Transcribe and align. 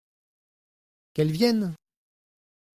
Qu’elle 1.13 1.29
vienne! 1.31 1.75